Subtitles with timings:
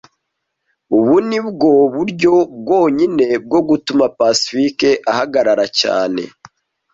[0.97, 6.23] Ubu ni bwo buryo bwonyine bwo gutuma Pacifique ahagarara cyane